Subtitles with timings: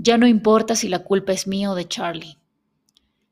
[0.00, 2.38] Ya no importa si la culpa es mía o de Charlie.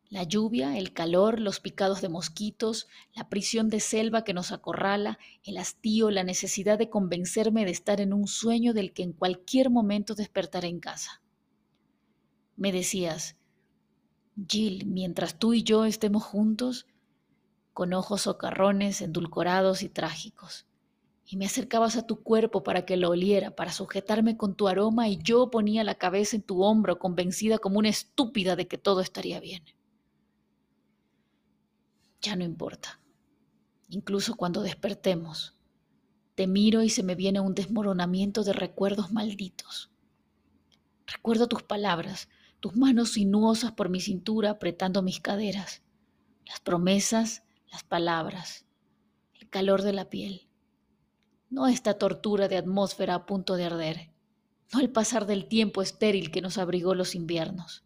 [0.08, 5.21] La lluvia, el calor, los picados de mosquitos, la prisión de selva que nos acorrala,
[5.44, 9.71] el hastío, la necesidad de convencerme de estar en un sueño del que en cualquier
[9.71, 11.23] momento despertaré en casa.
[12.57, 13.37] Me decías,
[14.48, 16.89] Jill, mientras tú y yo estemos juntos,
[17.75, 20.66] con ojos socarrones, endulcorados y trágicos,
[21.27, 25.09] y me acercabas a tu cuerpo para que lo oliera, para sujetarme con tu aroma,
[25.09, 29.01] y yo ponía la cabeza en tu hombro, convencida como una estúpida de que todo
[29.01, 29.62] estaría bien
[32.27, 33.01] ya no importa.
[33.88, 35.54] Incluso cuando despertemos,
[36.34, 39.90] te miro y se me viene un desmoronamiento de recuerdos malditos.
[41.06, 45.82] Recuerdo tus palabras, tus manos sinuosas por mi cintura apretando mis caderas,
[46.46, 48.66] las promesas, las palabras,
[49.40, 50.45] el calor de la piel.
[51.48, 54.10] No esta tortura de atmósfera a punto de arder,
[54.73, 57.84] no el pasar del tiempo estéril que nos abrigó los inviernos.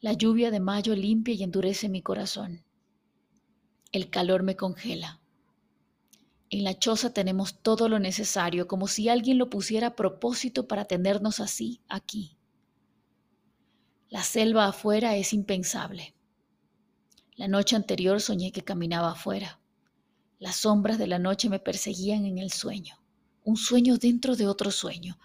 [0.00, 2.64] La lluvia de mayo limpia y endurece mi corazón.
[3.92, 5.20] El calor me congela.
[6.50, 10.84] En la choza tenemos todo lo necesario, como si alguien lo pusiera a propósito para
[10.84, 12.36] tenernos así aquí.
[14.08, 16.14] La selva afuera es impensable.
[17.36, 19.59] La noche anterior soñé que caminaba afuera.
[20.40, 22.96] Las sombras de la noche me perseguían en el sueño,
[23.44, 25.16] un sueño dentro de otro sueño.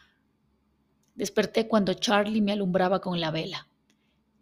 [1.16, 3.68] Desperté cuando Charlie me alumbraba con la vela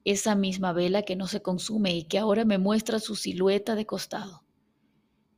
[0.05, 3.85] esa misma vela que no se consume y que ahora me muestra su silueta de
[3.85, 4.43] costado.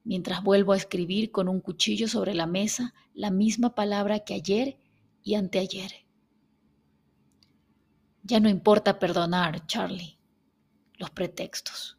[0.03, 4.77] Mientras vuelvo a escribir con un cuchillo sobre la mesa la misma palabra que ayer
[5.23, 5.91] y anteayer.
[8.23, 10.17] Ya no importa perdonar, Charlie,
[10.97, 11.94] los pretextos.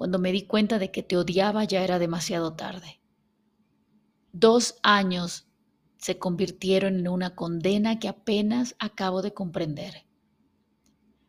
[0.00, 3.02] Cuando me di cuenta de que te odiaba ya era demasiado tarde.
[4.32, 5.46] Dos años
[5.98, 10.06] se convirtieron en una condena que apenas acabo de comprender.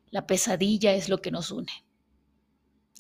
[0.10, 1.86] La pesadilla es lo que nos une.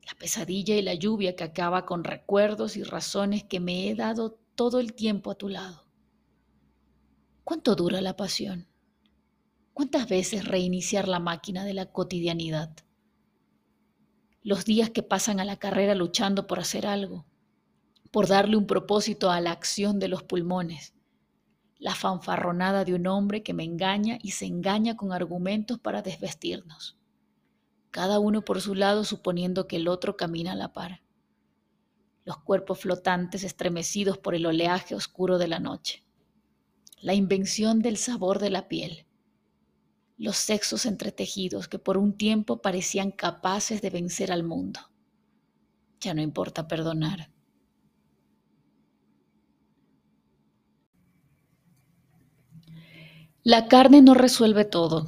[0.05, 4.41] La pesadilla y la lluvia que acaba con recuerdos y razones que me he dado
[4.55, 5.85] todo el tiempo a tu lado.
[7.45, 8.67] ¿Cuánto dura la pasión?
[9.71, 12.75] ¿Cuántas veces reiniciar la máquina de la cotidianidad?
[14.43, 17.25] Los días que pasan a la carrera luchando por hacer algo,
[18.11, 20.93] por darle un propósito a la acción de los pulmones,
[21.77, 26.97] la fanfarronada de un hombre que me engaña y se engaña con argumentos para desvestirnos
[27.91, 31.01] cada uno por su lado suponiendo que el otro camina a la par.
[32.23, 36.03] Los cuerpos flotantes estremecidos por el oleaje oscuro de la noche.
[37.01, 39.05] La invención del sabor de la piel.
[40.21, 44.79] Los sexos entretejidos que por un tiempo parecían capaces de vencer al mundo.
[45.99, 47.31] Ya no importa perdonar.
[53.41, 55.07] La carne no resuelve todo,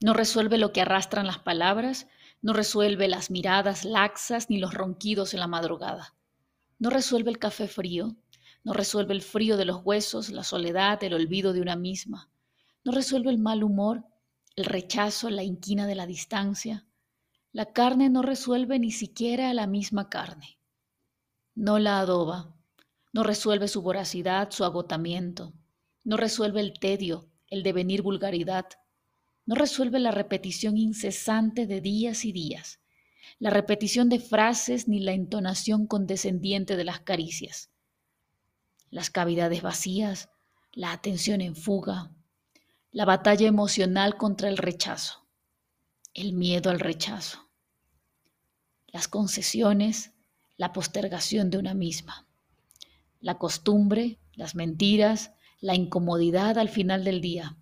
[0.00, 2.06] no resuelve lo que arrastran las palabras,
[2.40, 6.14] no resuelve las miradas laxas ni los ronquidos en la madrugada.
[6.78, 8.16] No resuelve el café frío,
[8.64, 12.30] no resuelve el frío de los huesos, la soledad, el olvido de una misma.
[12.84, 14.06] No resuelve el mal humor,
[14.56, 16.86] el rechazo, la inquina de la distancia.
[17.52, 20.58] La carne no resuelve ni siquiera la misma carne.
[21.54, 22.54] No la adoba,
[23.12, 25.52] no resuelve su voracidad, su agotamiento.
[26.04, 28.66] No resuelve el tedio, el devenir vulgaridad,
[29.46, 32.80] no resuelve la repetición incesante de días y días,
[33.38, 37.70] la repetición de frases ni la entonación condescendiente de las caricias.
[38.90, 40.30] Las cavidades vacías,
[40.72, 42.12] la atención en fuga,
[42.92, 45.24] la batalla emocional contra el rechazo,
[46.12, 47.48] el miedo al rechazo,
[48.88, 50.12] las concesiones,
[50.56, 52.26] la postergación de una misma,
[53.20, 55.30] la costumbre, las mentiras,
[55.60, 57.56] la incomodidad al final del día,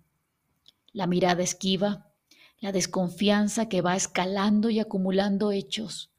[0.93, 2.11] la mirada esquiva,
[2.59, 6.09] la desconfianza que va escalando y acumulando hechos,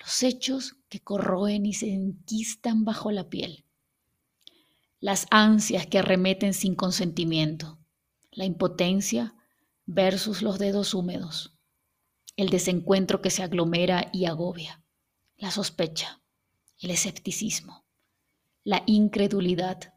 [0.00, 3.64] los hechos que corroen y se enquistan bajo la piel,
[4.98, 7.77] las ansias que arremeten sin consentimiento,
[8.38, 9.34] la impotencia
[9.84, 11.58] versus los dedos húmedos,
[12.36, 14.84] el desencuentro que se aglomera y agobia,
[15.36, 16.22] la sospecha,
[16.78, 17.84] el escepticismo,
[18.62, 19.92] la incredulidad,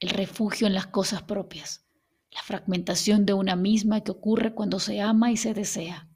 [0.00, 1.86] el refugio en las cosas propias,
[2.30, 6.10] la fragmentación de una misma que ocurre cuando se ama y se desea,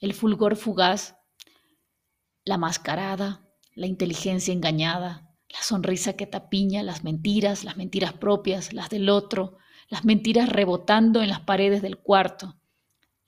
[0.00, 1.14] el fulgor fugaz,
[2.44, 8.90] la mascarada, la inteligencia engañada, la sonrisa que tapiña, las mentiras, las mentiras propias, las
[8.90, 9.58] del otro,
[9.94, 12.56] las mentiras rebotando en las paredes del cuarto,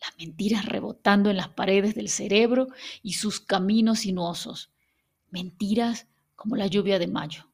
[0.01, 2.67] las mentiras rebotando en las paredes del cerebro
[3.05, 4.73] y sus caminos sinuosos,
[5.31, 7.45] mentiras como la lluvia de mayo,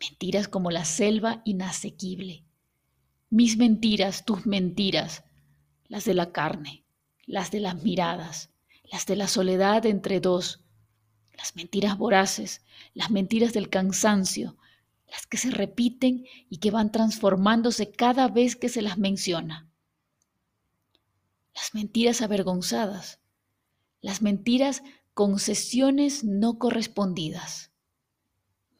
[0.00, 2.42] mentiras como la selva inasequible,
[3.30, 5.22] Mis mentiras, tus mentiras,
[5.86, 6.82] las de la carne,
[7.26, 8.50] las de las miradas,
[8.90, 10.64] las de la soledad entre dos,
[11.36, 12.62] las mentiras voraces,
[12.92, 14.56] las mentiras del cansancio,
[15.08, 19.68] las que se repiten y que van transformándose cada vez que se las menciona.
[21.54, 23.20] Las mentiras avergonzadas,
[24.00, 24.82] las mentiras
[25.14, 27.70] concesiones no correspondidas,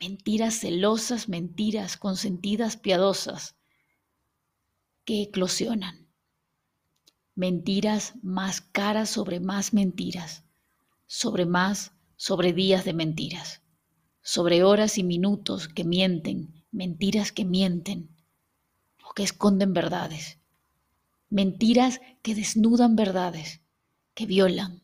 [0.00, 3.56] mentiras celosas, mentiras consentidas piadosas
[5.04, 6.08] que eclosionan,
[7.34, 10.44] mentiras más caras sobre más mentiras,
[11.06, 13.62] sobre más, sobre días de mentiras,
[14.26, 18.10] sobre horas y minutos que mienten, mentiras que mienten
[19.08, 20.40] o que esconden verdades,
[21.30, 23.60] mentiras que desnudan verdades,
[24.14, 24.82] que violan,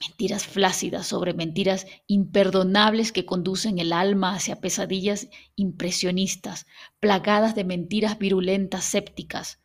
[0.00, 6.66] mentiras flácidas sobre mentiras imperdonables que conducen el alma hacia pesadillas impresionistas,
[6.98, 9.60] plagadas de mentiras virulentas sépticas,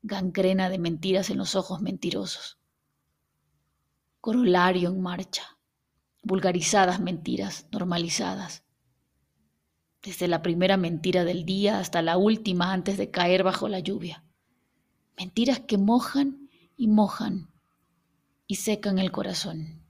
[0.00, 2.56] gangrena de mentiras en los ojos mentirosos.
[4.22, 5.53] Corolario en marcha,
[6.24, 8.64] vulgarizadas mentiras normalizadas.
[10.02, 14.24] Desde la primera mentira del día hasta la última antes de caer bajo la lluvia.
[15.16, 17.50] Mentiras que mojan y mojan
[18.46, 19.82] y secan el corazón.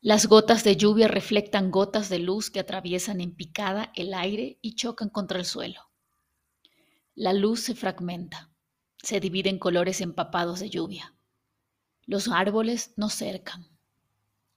[0.00, 4.74] Las gotas de lluvia reflectan gotas de luz que atraviesan en picada el aire y
[4.74, 5.90] chocan contra el suelo.
[7.14, 8.50] La luz se fragmenta,
[9.02, 11.17] se divide en colores empapados de lluvia.
[12.08, 13.68] Los árboles nos cercan.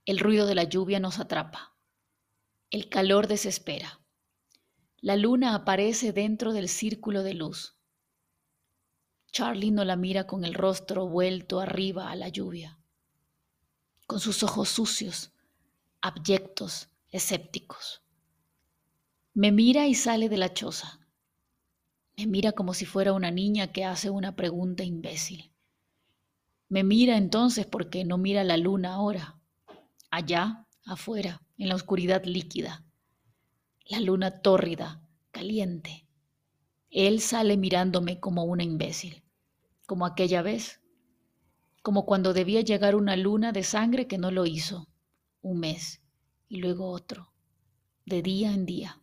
[0.06, 1.76] El ruido de la lluvia nos atrapa.
[2.70, 4.00] El calor desespera.
[5.02, 7.76] La luna aparece dentro del círculo de luz.
[9.34, 12.80] Charlie no la mira con el rostro vuelto arriba a la lluvia,
[14.08, 15.34] con sus ojos sucios,
[16.00, 18.02] abyectos, escépticos.
[19.34, 21.02] Me mira y sale de la choza.
[22.16, 25.51] Me mira como si fuera una niña que hace una pregunta imbécil.
[26.72, 29.38] Me mira entonces porque no mira la luna ahora,
[30.10, 32.86] allá, afuera, en la oscuridad líquida.
[33.88, 36.08] La luna tórrida, caliente,
[36.90, 39.22] él sale mirándome como una imbécil,
[39.86, 40.80] como aquella vez,
[41.82, 44.88] como cuando debía llegar una luna de sangre que no lo hizo,
[45.42, 46.02] un mes
[46.48, 47.34] y luego otro,
[48.06, 49.02] de día en día,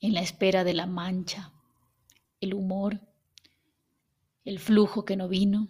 [0.00, 1.52] en la espera de la mancha,
[2.40, 3.00] el humor,
[4.44, 5.68] el flujo que no vino,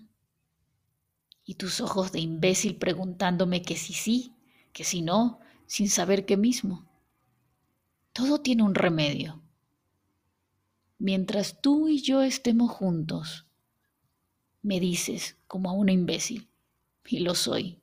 [1.52, 4.34] y tus ojos de imbécil preguntándome que si sí,
[4.72, 6.86] que si no, sin saber qué mismo.
[8.12, 9.42] Todo tiene un remedio
[11.02, 13.46] mientras tú y yo estemos juntos,
[14.62, 16.48] me dices como a una imbécil,
[17.04, 17.82] y lo soy.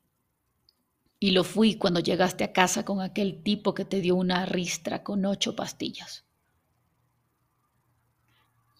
[1.19, 5.03] Y lo fui cuando llegaste a casa con aquel tipo que te dio una ristra
[5.03, 6.23] con ocho pastillas.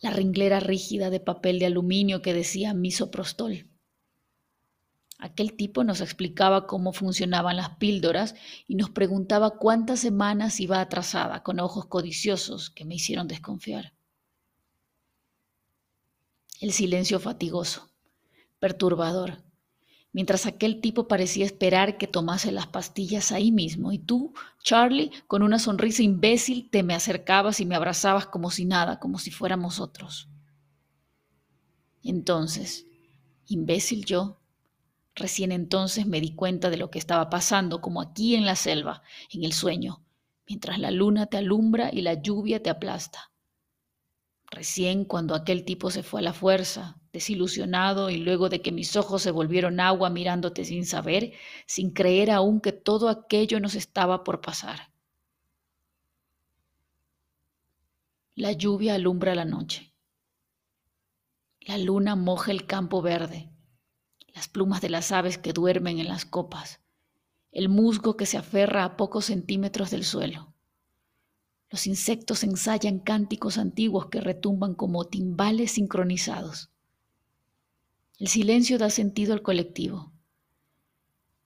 [0.02, 3.69] La ringlera rígida de papel de aluminio que decía misoprostol.
[5.20, 8.36] Aquel tipo nos explicaba cómo funcionaban las píldoras
[8.68, 13.94] y nos preguntaba cuántas semanas iba atrasada con ojos codiciosos que me hicieron desconfiar
[16.60, 17.90] el silencio fatigoso,
[18.60, 19.42] perturbador,
[20.12, 25.42] mientras aquel tipo parecía esperar que tomase las pastillas ahí mismo, y tú, Charlie, con
[25.42, 29.80] una sonrisa imbécil, te me acercabas y me abrazabas como si nada, como si fuéramos
[29.80, 30.28] otros.
[32.04, 32.86] Entonces,
[33.48, 34.39] imbécil yo,
[35.16, 39.04] recién entonces me di cuenta de lo que estaba pasando, como aquí en la selva,
[39.32, 40.04] en el sueño,
[40.48, 43.32] mientras la luna te alumbra y la lluvia te aplasta.
[44.52, 48.96] Recién cuando aquel tipo se fue a la fuerza, desilusionado y luego de que mis
[48.96, 51.34] ojos se volvieron agua mirándote sin saber,
[51.68, 54.92] sin creer aún que todo aquello nos estaba por pasar.
[58.34, 59.94] La lluvia alumbra la noche.
[61.60, 63.52] La luna moja el campo verde,
[64.40, 66.80] las plumas de las aves que duermen en las copas,
[67.52, 70.54] el musgo que se aferra a pocos centímetros del suelo.
[71.70, 76.72] Los insectos ensayan cánticos antiguos que retumban como timbales sincronizados.
[78.18, 80.14] El silencio da sentido al colectivo.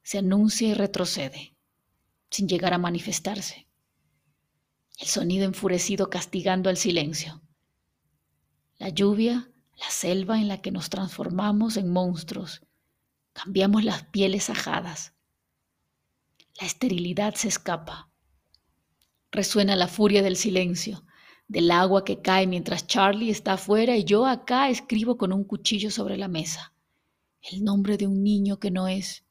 [0.03, 1.55] Se anuncia y retrocede,
[2.29, 3.67] sin llegar a manifestarse.
[4.99, 7.41] El sonido enfurecido castigando al silencio.
[8.77, 12.61] La lluvia, la selva en la que nos transformamos en monstruos.
[13.33, 15.13] Cambiamos las pieles ajadas.
[16.59, 18.13] La esterilidad se escapa
[19.33, 21.07] Resuena la furia del silencio,
[21.47, 25.89] del agua que cae mientras Charlie está afuera y yo acá escribo con un cuchillo
[25.89, 26.71] sobre la mesa.
[27.41, 29.25] El nombre de un niño que no es,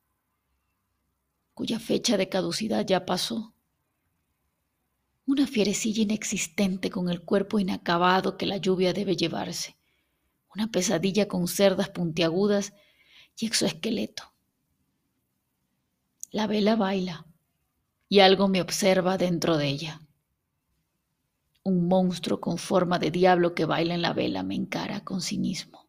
[1.55, 3.55] cuya fecha de caducidad ya pasó.
[5.25, 9.77] una fierecilla inexistente con el cuerpo inacabado que la lluvia debe llevarse,
[10.53, 12.73] una pesadilla con cerdas puntiagudas
[13.39, 14.33] y exoesqueleto.
[16.31, 17.27] La vela baila
[18.09, 20.01] y algo me observa dentro de ella.
[21.63, 25.89] Un monstruo con forma de diablo que baila en la vela me encara con cinismo.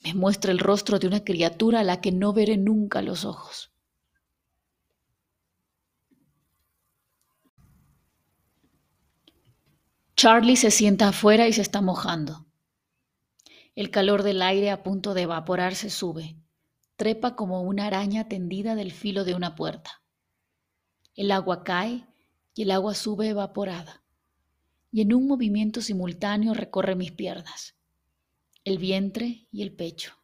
[0.00, 3.72] Me muestra el rostro de una criatura a la que no veré nunca los ojos.
[10.16, 12.46] Charlie se sienta afuera y se está mojando.
[13.74, 16.36] El calor del aire a punto de evaporarse sube,
[16.96, 20.02] trepa como una araña tendida del filo de una puerta.
[21.14, 22.06] El agua cae
[22.54, 24.02] y el agua sube evaporada,
[24.90, 27.76] y en un movimiento simultáneo recorre mis piernas,
[28.64, 30.14] el vientre y el pecho.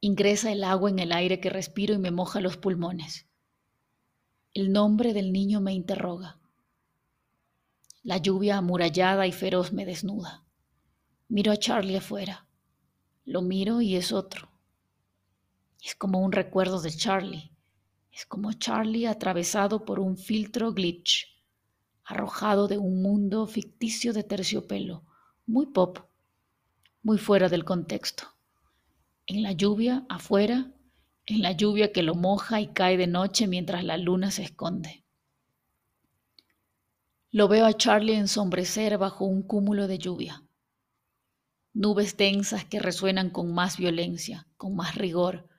[0.00, 3.26] Ingresa el agua en el aire que respiro y me moja los pulmones.
[4.54, 6.40] El nombre del niño me interroga.
[8.02, 10.46] La lluvia amurallada y feroz me desnuda.
[11.28, 12.48] Miro a Charlie afuera.
[13.26, 14.49] Lo miro y es otro.
[15.82, 17.50] Es como un recuerdo de Charlie.
[18.12, 21.26] Es como Charlie atravesado por un filtro glitch,
[22.04, 25.04] arrojado de un mundo ficticio de terciopelo,
[25.46, 26.00] muy pop,
[27.02, 28.24] muy fuera del contexto.
[29.26, 30.72] En la lluvia, afuera,
[31.26, 35.04] en la lluvia que lo moja y cae de noche mientras la luna se esconde.
[37.30, 40.42] Lo veo a Charlie ensombrecer bajo un cúmulo de lluvia.
[41.72, 45.49] Nubes densas que resuenan con más violencia, con más rigor,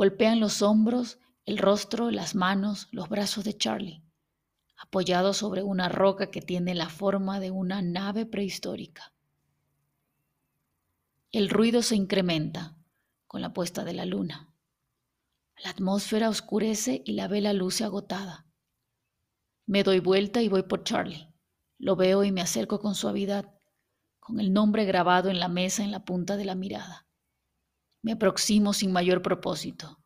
[0.00, 4.02] golpean los hombros, el rostro, las manos, los brazos de Charlie,
[4.78, 9.12] apoyado sobre una roca que tiene la forma de una nave prehistórica.
[11.32, 12.78] El ruido se incrementa
[13.26, 14.54] con la puesta de la luna.
[15.62, 18.46] La atmósfera oscurece y la vela luce agotada.
[19.66, 21.28] Me doy vuelta y voy por Charlie.
[21.76, 23.52] Lo veo y me acerco con suavidad,
[24.18, 27.09] con el nombre grabado en la mesa en la punta de la mirada.
[28.02, 29.98] Me aproximo sin mayor propósito.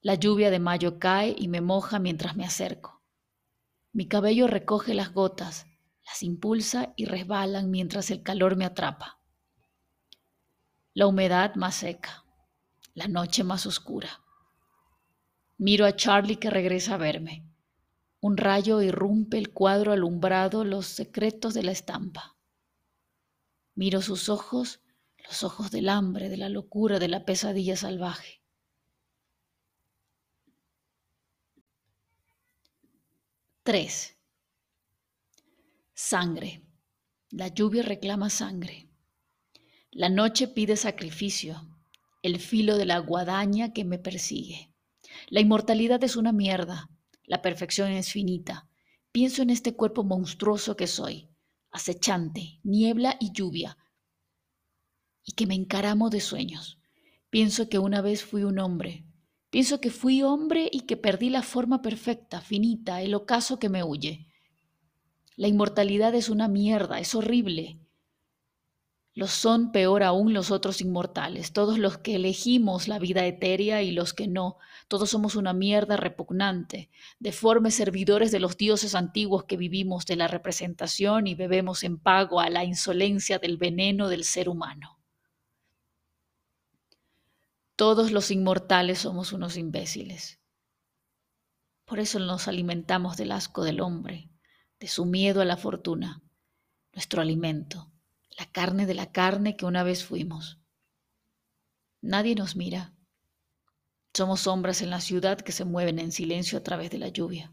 [0.00, 3.02] La lluvia de mayo cae y me moja mientras me acerco.
[3.92, 5.66] Mi cabello recoge las gotas,
[6.04, 9.18] las impulsa y resbalan mientras el calor me atrapa.
[10.92, 12.24] La humedad más seca,
[12.92, 14.20] la noche más oscura.
[15.56, 17.48] Miro a Charlie que regresa a verme.
[18.20, 22.36] Un rayo irrumpe el cuadro alumbrado los secretos de la estampa.
[23.74, 24.80] Miro sus ojos,
[25.24, 28.42] los ojos del hambre, de la locura, de la pesadilla salvaje.
[33.62, 34.16] Tres.
[35.94, 36.62] Sangre.
[37.30, 38.90] La lluvia reclama sangre.
[39.90, 41.66] La noche pide sacrificio,
[42.22, 44.74] el filo de la guadaña que me persigue.
[45.28, 46.90] La inmortalidad es una mierda,
[47.24, 48.68] la perfección es finita.
[49.12, 51.30] Pienso en este cuerpo monstruoso que soy,
[51.70, 53.78] acechante, niebla y lluvia,
[55.24, 56.78] y que me encaramo de sueños.
[57.30, 59.04] Pienso que una vez fui un hombre.
[59.50, 63.82] Pienso que fui hombre y que perdí la forma perfecta, finita, el ocaso que me
[63.82, 64.28] huye.
[65.36, 67.78] La inmortalidad es una mierda, es horrible.
[69.16, 73.92] Lo son peor aún los otros inmortales, todos los que elegimos la vida etérea y
[73.92, 74.56] los que no.
[74.88, 76.90] Todos somos una mierda repugnante,
[77.20, 82.40] deformes servidores de los dioses antiguos que vivimos de la representación y bebemos en pago
[82.40, 84.93] a la insolencia del veneno del ser humano.
[87.76, 90.40] Todos los inmortales somos unos imbéciles.
[91.84, 94.30] Por eso nos alimentamos del asco del hombre,
[94.80, 96.22] de su miedo a la fortuna,
[96.92, 97.90] nuestro alimento
[98.38, 100.58] la carne de la carne que una vez fuimos.
[102.00, 102.92] Nadie nos mira.
[104.12, 107.52] Somos sombras en la ciudad que se mueven en silencio a través de la lluvia.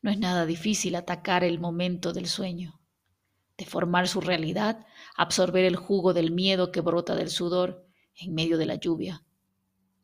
[0.00, 2.80] No es nada difícil atacar el momento del sueño,
[3.56, 4.84] deformar su realidad,
[5.16, 9.24] absorber el jugo del miedo que brota del sudor en medio de la lluvia.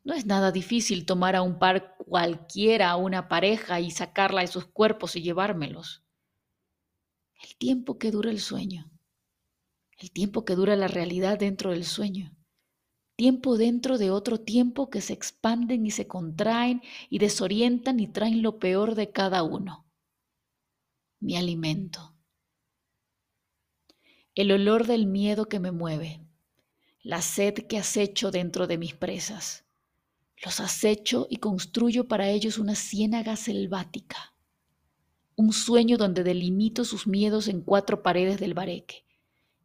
[0.03, 4.47] No es nada difícil tomar a un par cualquiera, a una pareja, y sacarla de
[4.47, 6.03] sus cuerpos y llevármelos.
[7.43, 8.91] El tiempo que dura el sueño
[9.99, 12.33] el tiempo que dura la realidad dentro del sueño,
[13.17, 18.41] tiempo dentro de otro tiempo que se expanden y se contraen y desorientan y traen
[18.41, 19.85] lo peor de cada uno.
[21.19, 22.15] Mi alimento.
[24.35, 26.25] El olor del miedo que me mueve,
[27.01, 29.63] la sed que acecho dentro de mis presas.
[30.43, 34.33] Los acecho y construyo para ellos una ciénaga selvática,
[35.35, 39.05] un sueño donde delimito sus miedos en cuatro paredes del bareque,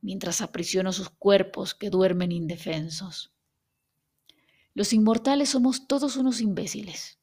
[0.00, 3.32] mientras aprisiono sus cuerpos que duermen indefensos.
[4.72, 7.18] Los inmortales somos todos unos imbéciles,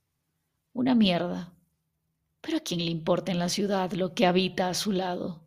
[0.74, 1.54] una mierda,
[2.42, 5.46] Pero a quién le importa en la ciudad lo que habita a su lado,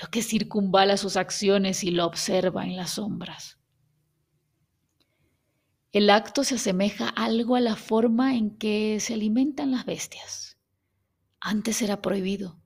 [0.00, 3.57] lo que circunvala sus acciones y lo observa en las sombras.
[5.90, 10.58] El acto se asemeja algo a la forma en que se alimentan las bestias.
[11.40, 12.60] Antes era prohibido.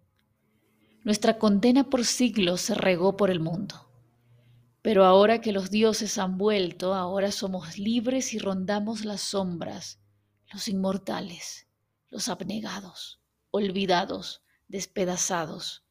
[1.05, 3.89] Nuestra condena por siglos se regó por el mundo.
[4.83, 10.01] Pero ahora que los dioses han vuelto, ahora somos libres y rondamos las sombras,
[10.53, 11.69] los inmortales,
[12.11, 13.21] los abnegados,
[13.53, 15.85] olvidados, despedazados.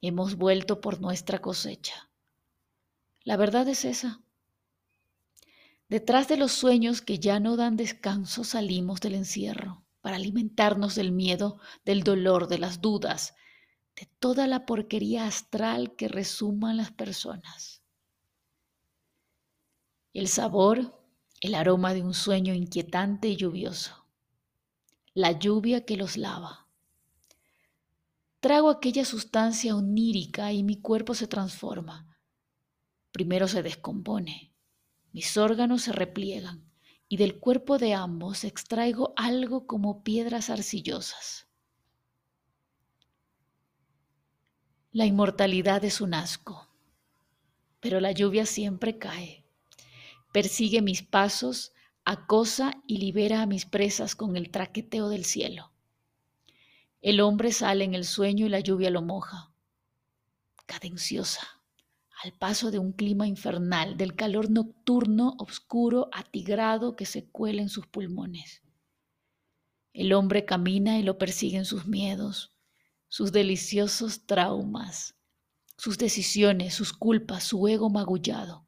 [0.00, 2.10] Hemos vuelto por nuestra cosecha.
[3.22, 4.22] La verdad es esa.
[5.88, 11.12] Detrás de los sueños que ya no dan descanso salimos del encierro para alimentarnos del
[11.12, 13.34] miedo, del dolor, de las dudas,
[13.96, 17.82] de toda la porquería astral que resuman las personas.
[20.12, 21.02] El sabor,
[21.40, 24.06] el aroma de un sueño inquietante y lluvioso.
[25.14, 26.66] La lluvia que los lava.
[28.40, 32.18] Trago aquella sustancia onírica y mi cuerpo se transforma.
[33.10, 34.52] Primero se descompone
[35.12, 36.64] mis órganos se repliegan
[37.08, 41.48] y del cuerpo de ambos extraigo algo como piedras arcillosas.
[44.92, 46.68] La inmortalidad es un asco,
[47.80, 49.44] pero la lluvia siempre cae.
[50.32, 51.72] Persigue mis pasos,
[52.04, 55.72] acosa y libera a mis presas con el traqueteo del cielo.
[57.00, 59.52] El hombre sale en el sueño y la lluvia lo moja,
[60.66, 61.57] cadenciosa
[62.22, 67.68] al paso de un clima infernal, del calor nocturno, oscuro, atigrado que se cuela en
[67.68, 68.62] sus pulmones.
[69.92, 72.56] El hombre camina y lo persiguen sus miedos,
[73.08, 75.16] sus deliciosos traumas,
[75.76, 78.66] sus decisiones, sus culpas, su ego magullado,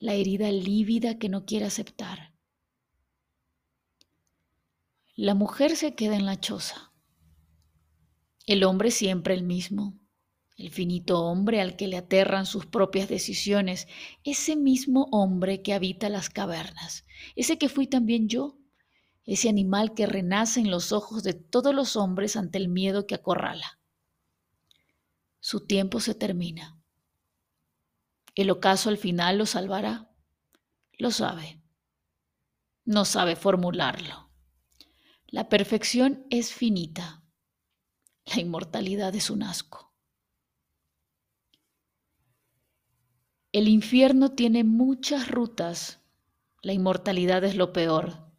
[0.00, 2.34] la herida lívida que no quiere aceptar.
[5.14, 6.92] La mujer se queda en la choza,
[8.46, 9.99] el hombre siempre el mismo,
[10.60, 13.88] el finito hombre al que le aterran sus propias decisiones,
[14.24, 18.58] ese mismo hombre que habita las cavernas, ese que fui también yo,
[19.24, 23.14] ese animal que renace en los ojos de todos los hombres ante el miedo que
[23.14, 23.80] acorrala.
[25.38, 26.78] Su tiempo se termina.
[28.34, 30.10] El ocaso al final lo salvará.
[30.98, 31.62] Lo sabe.
[32.84, 34.30] No sabe formularlo.
[35.26, 37.22] La perfección es finita.
[38.26, 39.89] La inmortalidad es un asco.
[43.52, 45.98] El infierno tiene muchas rutas.
[46.62, 48.30] La inmortalidad es lo peor.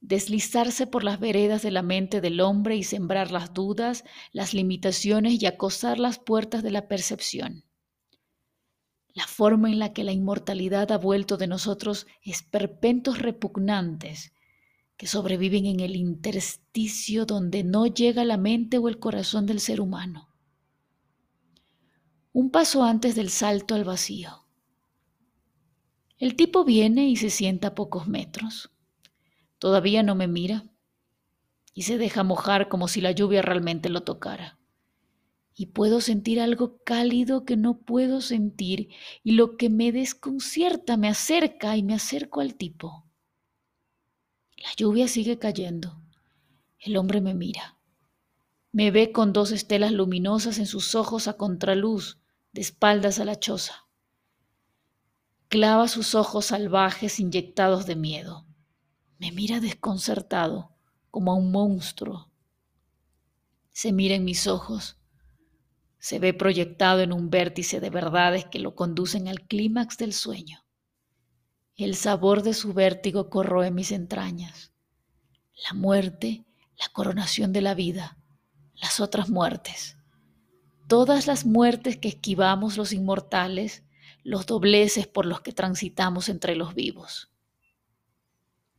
[0.00, 5.42] Deslizarse por las veredas de la mente del hombre y sembrar las dudas, las limitaciones
[5.42, 7.64] y acosar las puertas de la percepción.
[9.12, 14.32] La forma en la que la inmortalidad ha vuelto de nosotros esperpentos repugnantes
[14.96, 19.80] que sobreviven en el intersticio donde no llega la mente o el corazón del ser
[19.80, 20.31] humano
[22.32, 24.46] un paso antes del salto al vacío.
[26.16, 28.70] El tipo viene y se sienta a pocos metros.
[29.58, 30.64] Todavía no me mira
[31.74, 34.58] y se deja mojar como si la lluvia realmente lo tocara.
[35.54, 38.88] Y puedo sentir algo cálido que no puedo sentir
[39.22, 43.06] y lo que me desconcierta me acerca y me acerco al tipo.
[44.56, 46.00] La lluvia sigue cayendo.
[46.78, 47.78] El hombre me mira.
[48.70, 52.21] Me ve con dos estelas luminosas en sus ojos a contraluz
[52.52, 53.86] de espaldas a la choza.
[55.48, 58.46] Clava sus ojos salvajes inyectados de miedo.
[59.18, 60.70] Me mira desconcertado,
[61.10, 62.30] como a un monstruo.
[63.70, 64.98] Se mira en mis ojos.
[65.98, 70.64] Se ve proyectado en un vértice de verdades que lo conducen al clímax del sueño.
[71.76, 74.72] El sabor de su vértigo corroe mis entrañas.
[75.68, 76.44] La muerte,
[76.78, 78.18] la coronación de la vida,
[78.74, 79.96] las otras muertes
[80.88, 83.82] todas las muertes que esquivamos los inmortales,
[84.24, 87.30] los dobleces por los que transitamos entre los vivos.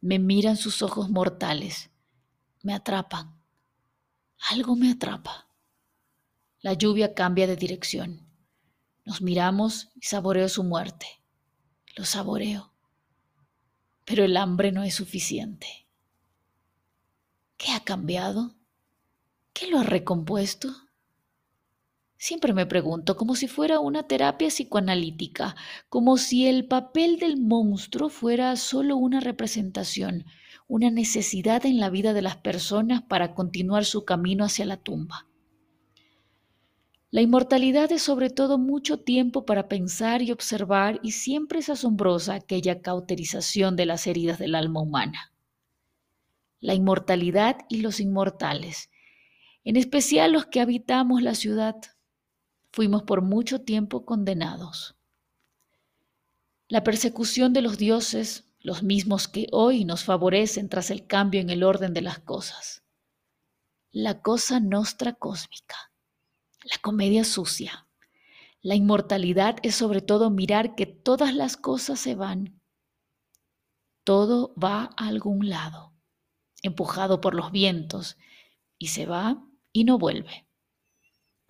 [0.02, 1.90] Me miran sus ojos mortales,
[2.62, 3.40] me atrapan,
[4.50, 5.48] algo me atrapa.
[6.60, 8.28] La lluvia cambia de dirección.
[9.06, 11.08] Nos miramos y saboreo su muerte.
[11.96, 12.74] Lo saboreo.
[14.06, 15.88] Pero el hambre no es suficiente.
[17.58, 18.56] ¿Qué ha cambiado?
[19.54, 20.74] ¿Qué lo ha recompuesto?
[22.26, 25.58] Siempre me pregunto, como si fuera una terapia psicoanalítica,
[25.90, 30.24] como si el papel del monstruo fuera solo una representación,
[30.66, 35.28] una necesidad en la vida de las personas para continuar su camino hacia la tumba.
[37.12, 42.36] La inmortalidad es sobre todo mucho tiempo para pensar y observar y siempre es asombrosa
[42.36, 45.34] aquella cauterización de las heridas del alma humana.
[46.62, 48.90] La inmortalidad y los inmortales,
[49.66, 51.76] en especial los que habitamos la ciudad,
[52.74, 54.96] fuimos por mucho tiempo condenados.
[56.68, 61.52] La persecución de los dioses, los mismos que hoy nos favorecen tras el cambio en
[61.52, 62.84] el orden de las cosas.
[63.92, 65.76] La cosa nostra cósmica,
[66.64, 67.88] la comedia sucia.
[68.64, 72.60] La inmortalidad es sobre todo mirar que todas las cosas se van.
[74.04, 75.94] Todo va a algún lado,
[76.64, 78.18] empujado por los vientos,
[78.80, 80.48] y se va y no vuelve.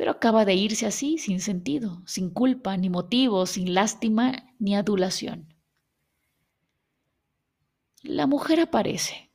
[0.04, 5.56] Pero acaba de irse así, sin sentido, sin culpa, ni motivo, sin lástima, ni adulación.
[8.02, 9.32] La mujer aparece.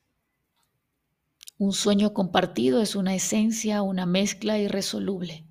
[1.57, 5.47] Un sueño compartido es una esencia, una mezcla irresoluble.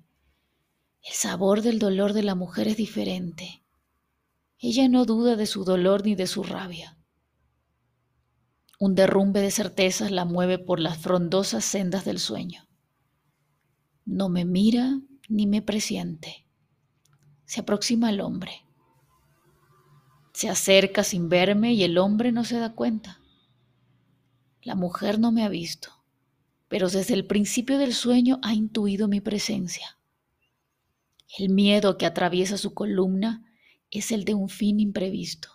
[1.02, 3.64] El sabor del dolor de la mujer es diferente.
[4.60, 6.96] Ella no duda de su dolor ni de su rabia.
[8.78, 12.68] Un derrumbe de certezas la mueve por las frondosas sendas del sueño.
[14.04, 16.46] No me mira ni me presiente.
[17.44, 18.64] Se aproxima al hombre.
[20.32, 23.20] Se acerca sin verme y el hombre no se da cuenta.
[24.62, 25.92] La mujer no me ha visto,
[26.68, 29.98] pero desde el principio del sueño ha intuido mi presencia.
[31.38, 33.44] El miedo que atraviesa su columna
[33.90, 35.48] es el de un fin imprevisto.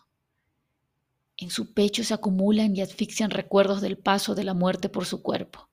[1.37, 5.23] En su pecho se acumulan y asfixian recuerdos del paso de la muerte por su
[5.23, 5.72] cuerpo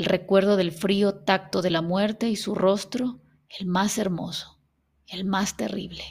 [0.00, 4.58] el recuerdo del frío tacto de la muerte y su rostro, el más hermoso,
[5.06, 6.02] el más terrible.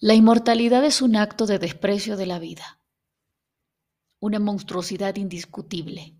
[0.00, 2.80] La inmortalidad es un acto de desprecio de la vida,
[4.18, 6.16] una monstruosidad indiscutible.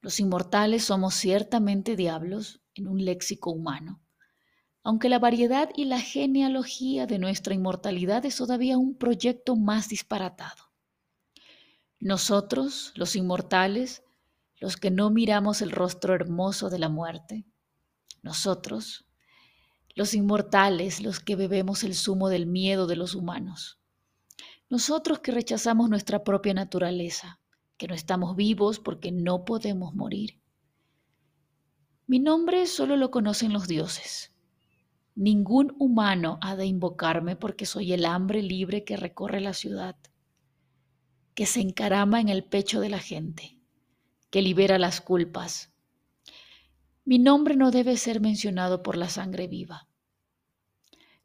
[0.00, 4.02] Los inmortales somos ciertamente diablos en un léxico humano,
[4.82, 10.67] aunque la variedad y la genealogía de nuestra inmortalidad es todavía un proyecto más disparatado.
[12.00, 14.04] Nosotros, los inmortales,
[14.60, 17.44] los que no miramos el rostro hermoso de la muerte,
[18.22, 19.04] nosotros,
[19.96, 23.80] los inmortales, los que bebemos el zumo del miedo de los humanos,
[24.70, 27.40] nosotros que rechazamos nuestra propia naturaleza,
[27.76, 30.40] que no estamos vivos porque no podemos morir.
[32.06, 34.32] Mi nombre solo lo conocen los dioses.
[35.16, 39.96] Ningún humano ha de invocarme porque soy el hambre libre que recorre la ciudad
[41.38, 43.56] que se encarama en el pecho de la gente,
[44.28, 45.72] que libera las culpas.
[47.04, 49.86] Mi nombre no debe ser mencionado por la sangre viva.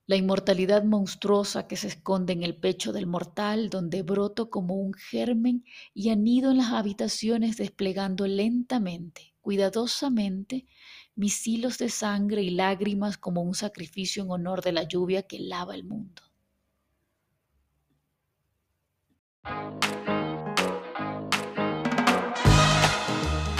[0.05, 4.93] La inmortalidad monstruosa que se esconde en el pecho del mortal, donde broto como un
[4.93, 10.67] germen y anido en las habitaciones desplegando lentamente, cuidadosamente,
[11.15, 15.39] mis hilos de sangre y lágrimas como un sacrificio en honor de la lluvia que
[15.39, 16.21] lava el mundo.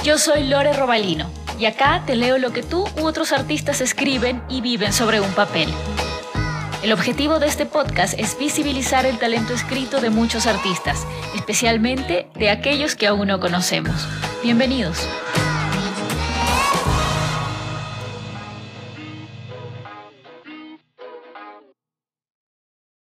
[0.03, 4.43] Yo soy Lore Robalino y acá te leo lo que tú u otros artistas escriben
[4.49, 5.69] y viven sobre un papel.
[6.83, 12.49] El objetivo de este podcast es visibilizar el talento escrito de muchos artistas, especialmente de
[12.49, 14.05] aquellos que aún no conocemos.
[14.43, 15.07] Bienvenidos.